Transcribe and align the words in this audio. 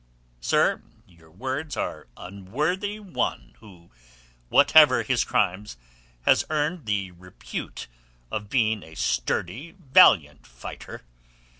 "Sir, 0.39 0.81
your 1.07 1.29
words 1.29 1.77
are 1.77 2.07
unworthy 2.17 2.99
one 2.99 3.53
who, 3.59 3.91
whatever 4.49 5.03
his 5.03 5.23
crimes, 5.23 5.77
has 6.23 6.43
earned 6.49 6.87
the 6.87 7.11
repute 7.11 7.85
of 8.31 8.49
being 8.49 8.81
a 8.81 8.95
sturdy, 8.95 9.75
valiant 9.79 10.47
fighter. 10.47 11.03